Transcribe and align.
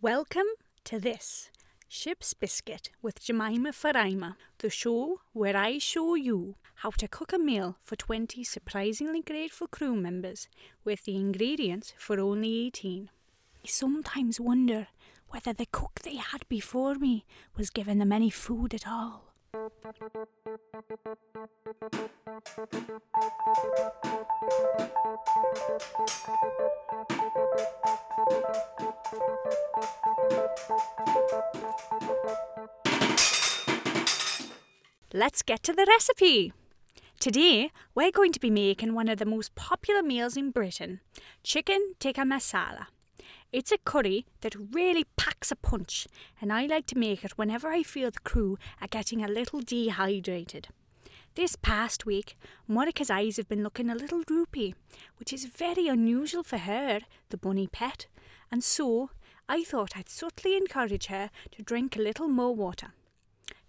Welcome 0.00 0.46
to 0.84 1.00
this 1.00 1.50
Ship's 1.88 2.32
Biscuit 2.32 2.90
with 3.02 3.20
Jemima 3.20 3.70
Farima, 3.72 4.36
the 4.58 4.70
show 4.70 5.22
where 5.32 5.56
I 5.56 5.78
show 5.78 6.14
you 6.14 6.54
how 6.76 6.90
to 6.90 7.08
cook 7.08 7.32
a 7.32 7.38
meal 7.38 7.78
for 7.82 7.96
20 7.96 8.44
surprisingly 8.44 9.22
grateful 9.22 9.66
crew 9.66 9.96
members 9.96 10.46
with 10.84 11.04
the 11.04 11.16
ingredients 11.16 11.94
for 11.98 12.20
only 12.20 12.66
18. 12.66 13.10
I 13.64 13.66
sometimes 13.66 14.38
wonder 14.38 14.86
whether 15.30 15.52
the 15.52 15.66
cook 15.66 16.02
they 16.04 16.14
had 16.14 16.48
before 16.48 16.94
me 16.94 17.24
was 17.56 17.68
giving 17.68 17.98
them 17.98 18.12
any 18.12 18.30
food 18.30 18.74
at 18.74 18.86
all. 18.86 19.27
Let's 35.14 35.42
get 35.42 35.62
to 35.62 35.72
the 35.72 35.86
recipe. 35.88 36.52
Today, 37.18 37.70
we're 37.94 38.10
going 38.10 38.32
to 38.32 38.40
be 38.40 38.50
making 38.50 38.92
one 38.92 39.08
of 39.08 39.18
the 39.18 39.24
most 39.24 39.54
popular 39.54 40.02
meals 40.02 40.36
in 40.36 40.50
Britain 40.50 41.00
chicken 41.42 41.94
tikka 41.98 42.20
masala. 42.20 42.88
It's 43.50 43.72
a 43.72 43.78
curry 43.78 44.26
that 44.42 44.74
really 44.74 45.06
packs 45.16 45.50
a 45.50 45.56
punch, 45.56 46.06
and 46.38 46.52
I 46.52 46.66
like 46.66 46.84
to 46.88 46.98
make 46.98 47.24
it 47.24 47.38
whenever 47.38 47.68
I 47.68 47.82
feel 47.82 48.10
the 48.10 48.20
crew 48.20 48.58
are 48.78 48.88
getting 48.88 49.24
a 49.24 49.28
little 49.28 49.62
dehydrated. 49.62 50.68
This 51.34 51.56
past 51.56 52.04
week, 52.04 52.36
Monica's 52.66 53.08
eyes 53.08 53.38
have 53.38 53.48
been 53.48 53.62
looking 53.62 53.88
a 53.88 53.94
little 53.94 54.22
droopy, 54.22 54.74
which 55.16 55.32
is 55.32 55.46
very 55.46 55.88
unusual 55.88 56.42
for 56.42 56.58
her, 56.58 57.00
the 57.30 57.38
bunny 57.38 57.66
pet, 57.66 58.06
and 58.52 58.62
so 58.62 59.10
I 59.48 59.64
thought 59.64 59.96
I'd 59.96 60.10
subtly 60.10 60.54
encourage 60.54 61.06
her 61.06 61.30
to 61.52 61.62
drink 61.62 61.96
a 61.96 62.02
little 62.02 62.28
more 62.28 62.54
water. 62.54 62.88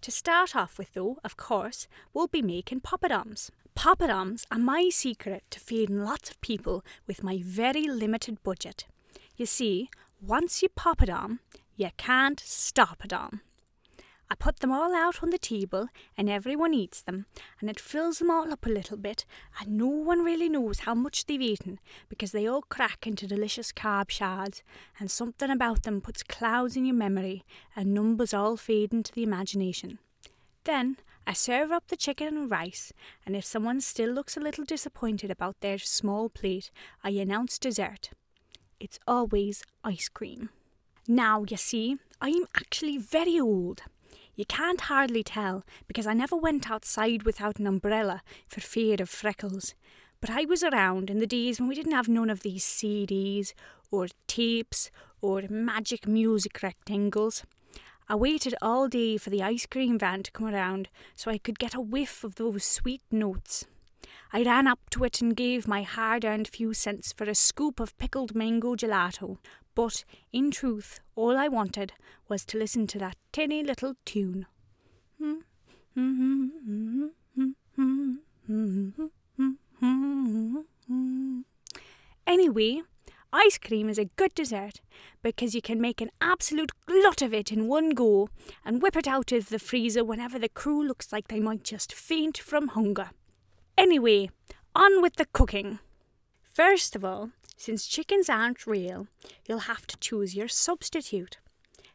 To 0.02 0.10
start 0.10 0.54
off 0.54 0.76
with, 0.76 0.92
though, 0.92 1.16
of 1.24 1.38
course, 1.38 1.88
we'll 2.12 2.26
be 2.26 2.42
making 2.42 2.82
poppadoms. 2.82 3.48
Poppadoms 3.74 4.44
are 4.50 4.58
my 4.58 4.90
secret 4.90 5.44
to 5.48 5.58
feeding 5.58 6.04
lots 6.04 6.30
of 6.30 6.40
people 6.42 6.84
with 7.06 7.24
my 7.24 7.40
very 7.42 7.84
limited 7.84 8.42
budget. 8.42 8.84
You 9.40 9.46
see, 9.46 9.88
once 10.20 10.60
you 10.60 10.68
pop 10.68 11.00
a 11.00 11.06
dom, 11.06 11.40
you 11.74 11.88
can't 11.96 12.38
stop 12.38 13.02
a 13.02 13.08
dom. 13.08 13.40
I 14.30 14.34
put 14.34 14.60
them 14.60 14.70
all 14.70 14.94
out 14.94 15.22
on 15.22 15.30
the 15.30 15.38
table 15.38 15.88
and 16.14 16.28
everyone 16.28 16.74
eats 16.74 17.00
them, 17.00 17.24
and 17.58 17.70
it 17.70 17.80
fills 17.80 18.18
them 18.18 18.30
all 18.30 18.52
up 18.52 18.66
a 18.66 18.68
little 18.68 18.98
bit, 18.98 19.24
and 19.58 19.78
no 19.78 19.86
one 19.86 20.22
really 20.26 20.50
knows 20.50 20.80
how 20.80 20.94
much 20.94 21.24
they've 21.24 21.40
eaten 21.40 21.80
because 22.10 22.32
they 22.32 22.46
all 22.46 22.60
crack 22.60 23.06
into 23.06 23.26
delicious 23.26 23.72
carb 23.72 24.10
shards, 24.10 24.62
and 24.98 25.10
something 25.10 25.50
about 25.50 25.84
them 25.84 26.02
puts 26.02 26.22
clouds 26.22 26.76
in 26.76 26.84
your 26.84 26.94
memory 26.94 27.42
and 27.74 27.94
numbers 27.94 28.34
all 28.34 28.58
fade 28.58 28.92
into 28.92 29.10
the 29.10 29.22
imagination. 29.22 30.00
Then 30.64 30.98
I 31.26 31.32
serve 31.32 31.72
up 31.72 31.86
the 31.88 31.96
chicken 31.96 32.28
and 32.28 32.50
rice, 32.50 32.92
and 33.24 33.34
if 33.34 33.46
someone 33.46 33.80
still 33.80 34.10
looks 34.10 34.36
a 34.36 34.40
little 34.40 34.66
disappointed 34.66 35.30
about 35.30 35.62
their 35.62 35.78
small 35.78 36.28
plate, 36.28 36.70
I 37.02 37.12
announce 37.12 37.58
dessert. 37.58 38.10
It's 38.80 38.98
always 39.06 39.62
ice 39.84 40.08
cream. 40.08 40.48
Now, 41.06 41.44
you 41.46 41.58
see, 41.58 41.98
I'm 42.18 42.46
actually 42.56 42.96
very 42.96 43.38
old. 43.38 43.82
You 44.34 44.46
can't 44.46 44.80
hardly 44.80 45.22
tell 45.22 45.64
because 45.86 46.06
I 46.06 46.14
never 46.14 46.34
went 46.34 46.70
outside 46.70 47.24
without 47.24 47.58
an 47.58 47.66
umbrella 47.66 48.22
for 48.48 48.62
fear 48.62 48.96
of 48.98 49.10
freckles. 49.10 49.74
But 50.22 50.30
I 50.30 50.46
was 50.46 50.62
around 50.62 51.10
in 51.10 51.18
the 51.18 51.26
days 51.26 51.60
when 51.60 51.68
we 51.68 51.74
didn't 51.74 51.92
have 51.92 52.08
none 52.08 52.30
of 52.30 52.40
these 52.40 52.64
CDs 52.64 53.52
or 53.90 54.08
tapes 54.26 54.90
or 55.20 55.42
magic 55.50 56.06
music 56.06 56.62
rectangles. 56.62 57.44
I 58.08 58.14
waited 58.14 58.54
all 58.62 58.88
day 58.88 59.18
for 59.18 59.28
the 59.28 59.42
ice 59.42 59.66
cream 59.66 59.98
van 59.98 60.22
to 60.22 60.32
come 60.32 60.46
around 60.46 60.88
so 61.14 61.30
I 61.30 61.36
could 61.36 61.58
get 61.58 61.74
a 61.74 61.80
whiff 61.80 62.24
of 62.24 62.36
those 62.36 62.64
sweet 62.64 63.02
notes. 63.10 63.66
I 64.32 64.42
ran 64.42 64.66
up 64.66 64.90
to 64.90 65.04
it 65.04 65.20
and 65.20 65.36
gave 65.36 65.66
my 65.66 65.82
hard 65.82 66.24
earned 66.24 66.48
few 66.48 66.72
cents 66.74 67.12
for 67.12 67.24
a 67.24 67.34
scoop 67.34 67.80
of 67.80 67.96
pickled 67.98 68.34
mango 68.34 68.76
gelato, 68.76 69.38
but 69.74 70.04
in 70.32 70.50
truth, 70.50 71.00
all 71.16 71.36
I 71.36 71.48
wanted 71.48 71.92
was 72.28 72.44
to 72.46 72.58
listen 72.58 72.86
to 72.88 72.98
that 72.98 73.16
tinny 73.32 73.62
little 73.62 73.94
tune. 74.04 74.46
Anyway, 82.26 82.82
ice 83.32 83.58
cream 83.58 83.88
is 83.88 83.98
a 83.98 84.04
good 84.16 84.34
dessert 84.34 84.80
because 85.22 85.54
you 85.54 85.62
can 85.62 85.80
make 85.80 86.00
an 86.00 86.10
absolute 86.20 86.72
glut 86.86 87.22
of 87.22 87.34
it 87.34 87.52
in 87.52 87.68
one 87.68 87.90
go 87.90 88.28
and 88.64 88.82
whip 88.82 88.96
it 88.96 89.06
out 89.06 89.32
of 89.32 89.48
the 89.48 89.58
freezer 89.58 90.04
whenever 90.04 90.38
the 90.38 90.48
crew 90.48 90.86
looks 90.86 91.12
like 91.12 91.28
they 91.28 91.40
might 91.40 91.64
just 91.64 91.92
faint 91.92 92.38
from 92.38 92.68
hunger. 92.68 93.10
Anyway, 93.80 94.28
on 94.76 95.00
with 95.00 95.16
the 95.16 95.24
cooking. 95.24 95.78
First 96.42 96.94
of 96.94 97.02
all, 97.02 97.30
since 97.56 97.86
chickens 97.86 98.28
aren't 98.28 98.66
real, 98.66 99.06
you'll 99.48 99.70
have 99.70 99.86
to 99.86 99.96
choose 99.96 100.34
your 100.36 100.48
substitute. 100.48 101.38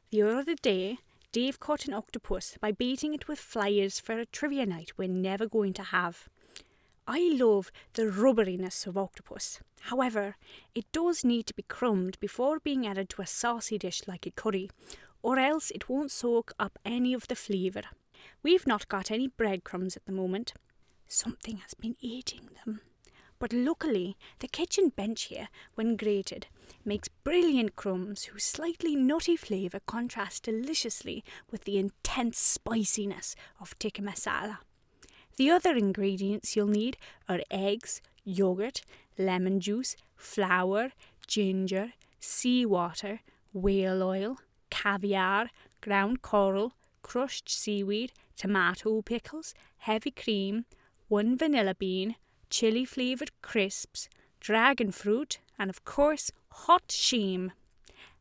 The 0.09 0.23
other 0.23 0.56
day, 0.56 0.97
Dave 1.31 1.59
caught 1.59 1.85
an 1.85 1.94
octopus 1.94 2.57
by 2.59 2.72
baiting 2.72 3.13
it 3.13 3.28
with 3.28 3.38
flyers 3.38 4.00
for 4.00 4.18
a 4.18 4.25
trivia 4.25 4.66
night 4.66 4.94
we're 4.97 5.07
never 5.07 5.46
going 5.46 5.73
to 5.73 5.84
have. 5.84 6.28
I 7.07 7.29
love 7.31 7.72
the 7.94 8.09
rubberiness 8.09 8.88
of 8.88 8.97
octopus. 8.97 9.59
However, 9.81 10.38
it 10.73 10.91
does 10.91 11.23
need 11.23 11.46
to 11.46 11.53
be 11.53 11.66
crumbed 11.67 12.19
before 12.19 12.57
being 12.57 12.88
added 12.88 13.09
to 13.09 13.22
a 13.22 13.28
saucy 13.28 13.78
dish 13.78 14.02
like 14.07 14.25
a 14.25 14.31
curry, 14.31 14.72
or 15.22 15.38
else 15.38 15.69
it 15.69 15.88
won't 15.88 16.12
soak 16.12 16.52
up 16.57 16.79
any 16.84 17.13
of 17.13 17.28
the 17.28 17.35
flavour. 17.35 17.84
We've 18.41 18.66
not 18.66 18.88
got 18.88 19.12
any 19.12 19.28
breadcrumbs 19.28 19.96
at 19.96 20.07
the 20.07 20.12
moment. 20.12 20.53
Something 21.08 21.58
has 21.58 21.74
been 21.74 21.96
eating 22.02 22.50
them. 22.66 22.82
But 23.38 23.54
luckily, 23.54 24.18
the 24.40 24.48
kitchen 24.48 24.90
bench 24.90 25.24
here, 25.24 25.50
when 25.76 25.98
grated, 25.98 26.48
makes 26.84 27.10
brilliant 27.10 27.76
crumbs 27.76 28.26
whose 28.26 28.44
slightly 28.44 28.96
nutty 28.96 29.36
flavour 29.36 29.82
contrasts 29.86 30.40
deliciously 30.40 31.24
with 31.52 31.66
the 31.66 31.78
intense 31.78 32.40
spiciness 32.40 33.36
of 33.60 33.78
tikka 33.78 34.02
masala. 34.02 34.60
The 35.38 35.52
other 35.52 35.76
ingredients 35.76 36.56
you'll 36.56 36.68
need 36.68 36.98
are 37.28 37.42
eggs, 37.52 38.02
yogurt, 38.24 38.82
lemon 39.18 39.60
juice, 39.60 39.98
flour, 40.16 40.92
ginger, 41.28 41.94
seawater, 42.20 43.20
whale 43.52 44.02
oil, 44.02 44.38
caviar, 44.70 45.50
ground 45.82 46.22
coral, 46.22 46.74
crushed 47.02 47.50
seaweed, 47.50 48.14
tomato 48.38 49.02
pickles, 49.02 49.54
heavy 49.78 50.12
cream, 50.12 50.66
one 51.08 51.38
vanilla 51.38 51.76
bean, 51.76 52.16
chili 52.50 52.86
flavoured 52.86 53.32
crisps, 53.42 54.10
dragon 54.40 54.92
fruit, 54.92 55.40
and 55.58 55.70
of 55.70 55.86
course, 55.86 56.32
hot 56.50 56.88
sheem. 56.90 57.52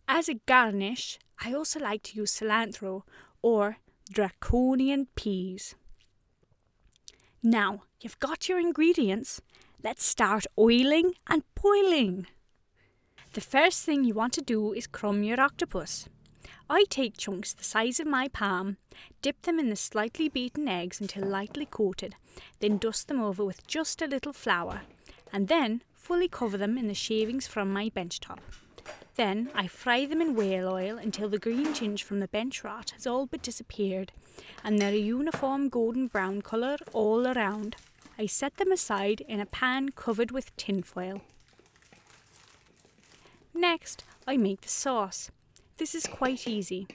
As 0.06 0.28
a 0.28 0.40
garnish, 0.46 1.18
I 1.44 1.52
also 1.52 1.80
like 1.80 2.02
to 2.04 2.16
use 2.16 2.32
cilantro 2.32 3.02
or 3.42 3.78
draconian 4.10 5.08
peas. 5.14 5.74
Now, 7.42 7.82
you've 8.00 8.18
got 8.20 8.48
your 8.48 8.58
ingredients. 8.58 9.40
Let's 9.82 10.04
start 10.04 10.46
oiling 10.58 11.14
and 11.26 11.42
boiling. 11.60 12.26
The 13.34 13.40
first 13.40 13.84
thing 13.84 14.04
you 14.04 14.14
want 14.14 14.32
to 14.34 14.42
do 14.42 14.72
is 14.72 14.86
crumb 14.86 15.22
your 15.22 15.40
octopus. 15.40 16.08
I 16.68 16.84
take 16.88 17.16
chunks 17.16 17.52
the 17.52 17.64
size 17.64 18.00
of 18.00 18.06
my 18.06 18.28
palm, 18.28 18.78
dip 19.22 19.42
them 19.42 19.58
in 19.58 19.68
the 19.68 19.76
slightly 19.76 20.28
beaten 20.28 20.66
eggs 20.66 21.00
until 21.00 21.26
lightly 21.26 21.66
coated, 21.66 22.16
then 22.60 22.78
dust 22.78 23.08
them 23.08 23.20
over 23.20 23.44
with 23.44 23.66
just 23.66 24.00
a 24.00 24.06
little 24.06 24.32
flour, 24.32 24.82
and 25.32 25.48
then 25.48 25.82
fully 25.94 26.28
cover 26.28 26.56
them 26.56 26.78
in 26.78 26.88
the 26.88 26.94
shavings 26.94 27.46
from 27.46 27.72
my 27.72 27.90
bench 27.90 28.20
top. 28.20 28.40
Then 29.16 29.50
I 29.54 29.68
fry 29.68 30.06
them 30.06 30.20
in 30.20 30.34
whale 30.34 30.68
oil 30.68 30.98
until 30.98 31.28
the 31.28 31.38
green 31.38 31.72
tinge 31.72 32.02
from 32.02 32.20
the 32.20 32.28
bench 32.28 32.64
rot 32.64 32.90
has 32.90 33.06
all 33.06 33.26
but 33.26 33.42
disappeared 33.42 34.10
and 34.64 34.78
they're 34.78 34.92
a 34.92 34.96
uniform 34.96 35.68
golden 35.68 36.08
brown 36.08 36.42
colour 36.42 36.76
all 36.92 37.26
around. 37.26 37.76
I 38.18 38.26
set 38.26 38.56
them 38.56 38.72
aside 38.72 39.20
in 39.22 39.40
a 39.40 39.46
pan 39.46 39.90
covered 39.90 40.30
with 40.30 40.56
tinfoil. 40.56 41.22
Next, 43.52 44.04
I 44.26 44.36
make 44.36 44.62
the 44.62 44.68
sauce. 44.68 45.30
This 45.76 45.94
is 45.96 46.06
quite 46.06 46.46
easy. 46.46 46.86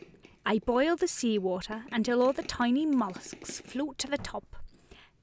I 0.45 0.59
boil 0.59 0.95
the 0.95 1.07
seawater 1.07 1.83
until 1.91 2.21
all 2.23 2.31
the 2.31 2.43
tiny 2.43 2.85
mollusks 2.85 3.59
float 3.59 3.97
to 3.99 4.07
the 4.07 4.17
top. 4.17 4.55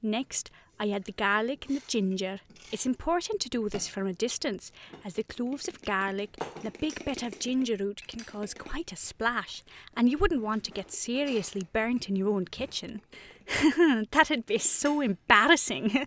Next, 0.03 0.51
I 0.79 0.91
add 0.91 1.05
the 1.05 1.13
garlic 1.13 1.65
and 1.67 1.79
the 1.79 1.83
ginger. 1.89 2.41
It's 2.71 2.85
important 2.85 3.41
to 3.41 3.49
do 3.49 3.71
this 3.71 3.89
from 3.89 4.07
a 4.07 4.13
distance, 4.13 4.73
as 5.07 5.15
the 5.15 5.23
cloves 5.23 5.69
of 5.69 5.81
garlic 5.81 6.37
and 6.57 6.67
a 6.67 6.79
big 6.79 7.03
bit 7.07 7.23
of 7.23 7.39
ginger 7.39 7.77
root 7.77 8.07
can 8.07 8.25
cause 8.25 8.53
quite 8.53 8.93
a 8.93 8.97
splash, 8.97 9.63
and 9.97 10.11
you 10.11 10.19
wouldn't 10.19 10.43
want 10.43 10.65
to 10.65 10.71
get 10.71 10.93
seriously 10.93 11.67
burnt 11.73 12.11
in 12.11 12.17
your 12.17 12.29
own 12.29 12.45
kitchen. 12.45 13.01
That'd 14.11 14.45
be 14.45 14.59
so 14.59 15.01
embarrassing. 15.01 16.07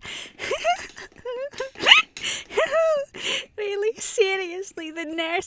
really, 3.58 3.94
seriously, 3.96 4.92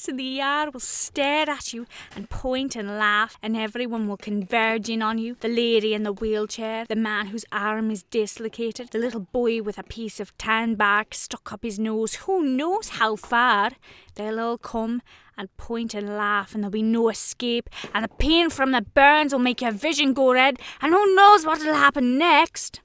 in 0.07 0.17
the 0.17 0.23
yard 0.23 0.73
will 0.73 0.79
stare 0.79 1.49
at 1.49 1.73
you 1.73 1.85
and 2.15 2.29
point 2.29 2.75
and 2.75 2.97
laugh, 2.97 3.37
and 3.41 3.55
everyone 3.55 4.07
will 4.07 4.17
converge 4.17 4.89
in 4.89 5.01
on 5.01 5.17
you. 5.17 5.35
The 5.39 5.47
lady 5.47 5.93
in 5.93 6.03
the 6.03 6.13
wheelchair, 6.13 6.85
the 6.85 6.95
man 6.95 7.27
whose 7.27 7.45
arm 7.51 7.91
is 7.91 8.03
dislocated, 8.03 8.89
the 8.89 8.97
little 8.97 9.21
boy 9.21 9.61
with 9.61 9.77
a 9.77 9.83
piece 9.83 10.19
of 10.19 10.37
tan 10.37 10.75
bark 10.75 11.13
stuck 11.13 11.51
up 11.53 11.63
his 11.63 11.79
nose, 11.79 12.15
who 12.15 12.43
knows 12.43 12.89
how 12.89 13.15
far. 13.15 13.71
They'll 14.15 14.39
all 14.39 14.57
come 14.57 15.01
and 15.37 15.55
point 15.57 15.93
and 15.93 16.17
laugh, 16.17 16.53
and 16.53 16.63
there'll 16.63 16.71
be 16.71 16.81
no 16.81 17.09
escape, 17.09 17.69
and 17.93 18.03
the 18.03 18.09
pain 18.09 18.49
from 18.49 18.71
the 18.71 18.81
burns 18.81 19.33
will 19.33 19.39
make 19.39 19.61
your 19.61 19.71
vision 19.71 20.13
go 20.13 20.33
red, 20.33 20.59
and 20.81 20.93
who 20.93 21.15
knows 21.15 21.45
what'll 21.45 21.73
happen 21.73 22.17
next. 22.17 22.81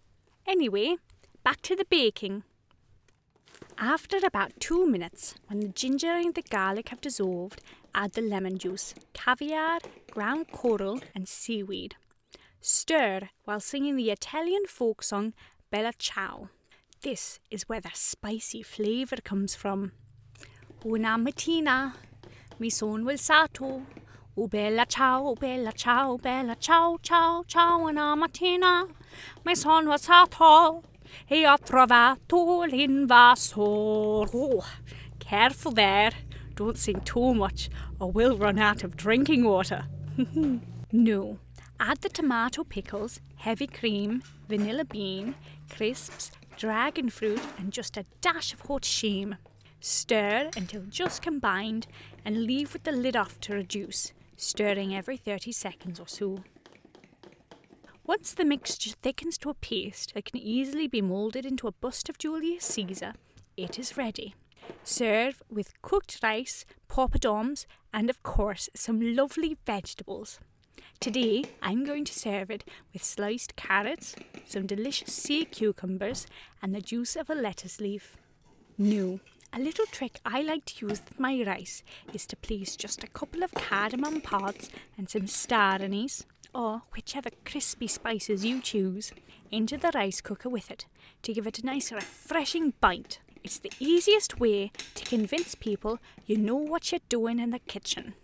Anyway, 0.46 0.96
back 1.44 1.60
to 1.62 1.76
the 1.76 1.84
baking. 1.84 2.44
After 3.80 4.18
about 4.24 4.58
two 4.58 4.88
minutes, 4.88 5.36
when 5.46 5.60
the 5.60 5.68
ginger 5.68 6.10
and 6.10 6.34
the 6.34 6.42
garlic 6.42 6.88
have 6.88 7.00
dissolved, 7.00 7.62
add 7.94 8.12
the 8.12 8.20
lemon 8.20 8.58
juice, 8.58 8.92
caviar, 9.12 9.78
ground 10.10 10.50
coral, 10.50 10.98
and 11.14 11.28
seaweed. 11.28 11.94
Stir 12.60 13.28
while 13.44 13.60
singing 13.60 13.94
the 13.94 14.10
Italian 14.10 14.66
folk 14.66 15.04
song 15.04 15.32
Bella 15.70 15.92
Ciao. 15.96 16.48
This 17.02 17.38
is 17.52 17.68
where 17.68 17.80
the 17.80 17.90
spicy 17.94 18.64
flavour 18.64 19.18
comes 19.22 19.54
from. 19.54 19.92
Una 20.84 21.16
mattina 21.16 21.94
mi 22.58 22.70
son 22.70 23.04
alzato, 23.04 23.84
oh 24.36 24.48
bella 24.48 24.86
ciao, 24.86 25.24
oh 25.24 25.34
bella 25.36 25.70
ciao, 25.70 26.18
bella 26.18 26.56
ciao, 26.56 26.98
ciao, 27.00 27.44
ciao, 27.46 27.86
una 27.86 28.16
mattina 28.16 28.88
mi 29.44 29.54
son 29.54 29.86
alzato 29.86 30.82
e 31.30 31.44
ho 31.44 31.56
trovato 31.58 32.64
l'invasor. 32.64 34.28
Oh, 34.34 34.64
careful 35.18 35.72
there. 35.72 36.12
Don't 36.54 36.78
sing 36.78 37.00
too 37.02 37.34
much 37.34 37.70
or 38.00 38.10
we'll 38.10 38.36
run 38.36 38.58
out 38.58 38.84
of 38.84 38.96
drinking 38.96 39.44
water. 39.44 39.84
no. 40.92 41.38
Add 41.80 42.00
the 42.00 42.08
tomato 42.08 42.64
pickles, 42.64 43.20
heavy 43.36 43.68
cream, 43.68 44.22
vanilla 44.48 44.84
bean, 44.84 45.36
crisps, 45.70 46.32
dragon 46.56 47.08
fruit, 47.08 47.40
and 47.56 47.72
just 47.72 47.96
a 47.96 48.04
dash 48.20 48.52
of 48.52 48.60
hot 48.62 48.84
shame. 48.84 49.36
Stir 49.80 50.50
until 50.56 50.82
just 50.88 51.22
combined 51.22 51.86
and 52.24 52.44
leave 52.44 52.72
with 52.72 52.82
the 52.82 52.90
lid 52.90 53.16
off 53.16 53.38
to 53.40 53.54
reduce, 53.54 54.12
stirring 54.36 54.94
every 54.94 55.16
30 55.16 55.52
seconds 55.52 56.00
or 56.00 56.08
so. 56.08 56.42
Once 58.08 58.32
the 58.32 58.44
mixture 58.46 58.92
thickens 59.02 59.36
to 59.36 59.50
a 59.50 59.54
paste 59.54 60.14
that 60.14 60.24
can 60.24 60.38
easily 60.38 60.88
be 60.88 61.02
moulded 61.02 61.44
into 61.44 61.66
a 61.66 61.72
bust 61.72 62.08
of 62.08 62.16
Julius 62.16 62.64
Caesar, 62.64 63.12
it 63.54 63.78
is 63.78 63.98
ready. 63.98 64.34
Serve 64.82 65.42
with 65.50 65.74
cooked 65.82 66.18
rice, 66.22 66.64
poppadoms, 66.88 67.66
and 67.92 68.08
of 68.08 68.22
course 68.22 68.70
some 68.74 69.14
lovely 69.14 69.58
vegetables. 69.66 70.40
Today 71.00 71.44
I'm 71.60 71.84
going 71.84 72.06
to 72.06 72.18
serve 72.18 72.50
it 72.50 72.64
with 72.94 73.04
sliced 73.04 73.56
carrots, 73.56 74.16
some 74.46 74.64
delicious 74.64 75.12
sea 75.12 75.44
cucumbers, 75.44 76.26
and 76.62 76.74
the 76.74 76.80
juice 76.80 77.14
of 77.14 77.28
a 77.28 77.34
lettuce 77.34 77.78
leaf. 77.78 78.16
No, 78.78 79.20
a 79.52 79.60
little 79.60 79.84
trick 79.84 80.18
I 80.24 80.40
like 80.40 80.64
to 80.64 80.86
use 80.86 81.02
with 81.04 81.20
my 81.20 81.44
rice 81.46 81.82
is 82.14 82.24
to 82.28 82.36
place 82.36 82.74
just 82.74 83.04
a 83.04 83.08
couple 83.08 83.42
of 83.42 83.52
cardamom 83.52 84.22
pods 84.22 84.70
and 84.96 85.10
some 85.10 85.26
star 85.26 85.82
anise, 85.82 86.24
or 86.54 86.82
whichever 86.94 87.30
crispy 87.44 87.86
spices 87.86 88.44
you 88.44 88.60
choose, 88.60 89.12
into 89.50 89.76
the 89.76 89.90
rice 89.94 90.20
cooker 90.20 90.48
with 90.48 90.70
it 90.70 90.86
to 91.22 91.32
give 91.32 91.46
it 91.46 91.58
a 91.58 91.66
nice 91.66 91.92
refreshing 91.92 92.74
bite. 92.80 93.20
It's 93.44 93.58
the 93.58 93.72
easiest 93.78 94.40
way 94.40 94.72
to 94.94 95.04
convince 95.04 95.54
people 95.54 95.98
you 96.26 96.36
know 96.36 96.56
what 96.56 96.90
you're 96.92 97.00
doing 97.08 97.38
in 97.38 97.50
the 97.50 97.60
kitchen. 97.60 98.14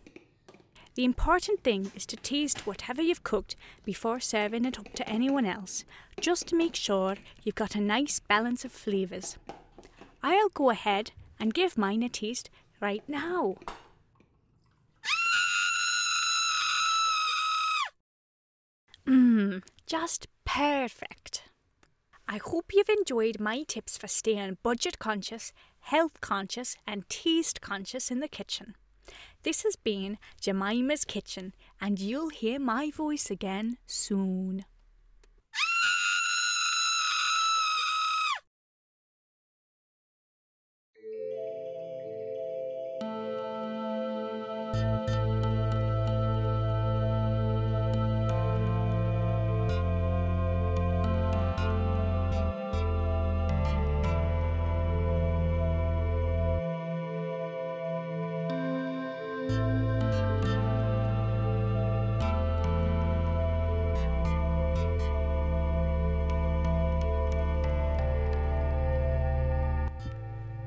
The 0.95 1.05
important 1.05 1.65
thing 1.65 1.91
is 1.97 2.07
to 2.07 2.17
taste 2.17 2.67
whatever 2.67 3.03
you've 3.03 3.25
cooked 3.25 3.57
before 3.85 4.21
serving 4.21 4.65
it 4.65 4.79
up 4.79 4.93
to 4.95 5.09
anyone 5.09 5.45
else, 5.45 5.85
just 6.21 6.47
to 6.49 6.57
make 6.57 6.77
sure 6.77 7.17
you've 7.43 7.57
got 7.57 7.75
a 7.75 7.81
nice 7.81 8.21
balance 8.21 8.65
of 8.65 8.71
flavours. 8.71 9.37
I'll 10.23 10.51
go 10.51 10.71
ahead 10.71 11.11
and 11.41 11.53
give 11.53 11.77
mine 11.77 12.03
a 12.03 12.09
taste 12.09 12.49
right 12.81 13.03
now. 13.09 13.57
Just 19.87 20.27
perfect. 20.45 21.43
I 22.27 22.39
hope 22.39 22.73
you've 22.73 22.89
enjoyed 22.89 23.39
my 23.39 23.65
tips 23.69 23.99
for 23.99 24.09
staying 24.09 24.59
budget 24.63 24.99
conscious, 24.99 25.53
health 25.81 26.21
conscious, 26.21 26.77
and 26.87 27.09
taste 27.09 27.61
conscious 27.61 28.11
in 28.11 28.21
the 28.21 28.29
kitchen. 28.29 28.75
This 29.43 29.63
has 29.63 29.77
been 29.77 30.17
Jemima's 30.41 31.05
Kitchen, 31.05 31.53
and 31.81 32.01
you'll 32.01 32.31
hear 32.31 32.59
my 32.59 32.91
voice 32.91 33.31
again 33.31 33.77
soon. 33.87 34.65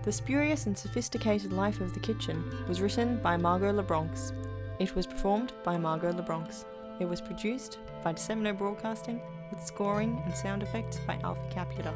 The 0.08 0.14
Spurious 0.14 0.68
and 0.68 0.78
Sophisticated 0.78 1.52
Life 1.52 1.82
of 1.82 1.94
the 1.94 2.00
Kitchen 2.00 2.42
was 2.70 2.80
written 2.80 3.18
by 3.18 3.36
Margot 3.36 3.74
LeBronx. 3.74 4.32
It 4.80 4.96
was 4.96 5.06
performed 5.06 5.52
by 5.66 5.78
Margot 5.78 6.14
LeBronx. 6.14 6.64
It 7.02 7.10
was 7.10 7.20
produced 7.20 7.80
by 8.06 8.14
Dissemino 8.14 8.58
Broadcasting 8.58 9.20
with 9.52 9.62
scoring 9.62 10.24
and 10.24 10.34
sound 10.34 10.64
effects 10.64 10.98
by 11.06 11.20
Alfie 11.26 11.54
Caputa. 11.54 11.94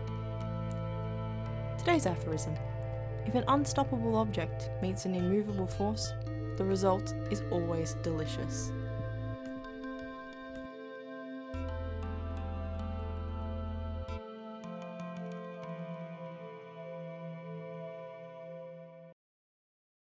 Today's 1.79 2.05
aphorism 2.05 2.53
If 3.25 3.35
an 3.35 3.45
unstoppable 3.47 4.17
object 4.17 4.71
meets 4.81 5.05
an 5.05 5.15
immovable 5.15 5.67
force, 5.67 6.11
the 6.57 6.65
result 6.65 7.13
is 7.29 7.43
always 7.49 7.93
delicious. 8.03 8.73